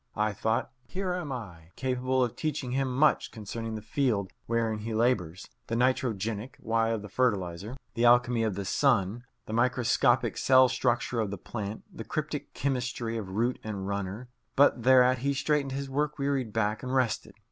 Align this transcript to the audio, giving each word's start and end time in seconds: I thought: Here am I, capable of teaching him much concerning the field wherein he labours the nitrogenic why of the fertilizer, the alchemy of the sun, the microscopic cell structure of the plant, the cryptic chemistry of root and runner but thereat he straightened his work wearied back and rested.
I 0.15 0.33
thought: 0.33 0.71
Here 0.87 1.13
am 1.13 1.31
I, 1.31 1.69
capable 1.75 2.23
of 2.23 2.35
teaching 2.35 2.71
him 2.71 2.91
much 2.91 3.29
concerning 3.29 3.75
the 3.75 3.83
field 3.83 4.31
wherein 4.47 4.79
he 4.79 4.95
labours 4.95 5.47
the 5.67 5.75
nitrogenic 5.75 6.55
why 6.59 6.89
of 6.89 7.03
the 7.03 7.07
fertilizer, 7.07 7.77
the 7.93 8.05
alchemy 8.05 8.41
of 8.41 8.55
the 8.55 8.65
sun, 8.65 9.25
the 9.45 9.53
microscopic 9.53 10.37
cell 10.37 10.67
structure 10.69 11.19
of 11.19 11.29
the 11.29 11.37
plant, 11.37 11.83
the 11.95 12.03
cryptic 12.03 12.55
chemistry 12.55 13.15
of 13.15 13.29
root 13.35 13.59
and 13.63 13.87
runner 13.87 14.27
but 14.55 14.81
thereat 14.81 15.19
he 15.19 15.35
straightened 15.35 15.73
his 15.73 15.87
work 15.87 16.17
wearied 16.17 16.51
back 16.51 16.81
and 16.81 16.95
rested. 16.95 17.35